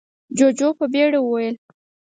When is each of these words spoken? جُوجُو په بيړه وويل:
جُوجُو 0.37 0.69
په 0.77 0.85
بيړه 0.93 1.19
وويل: 1.21 1.55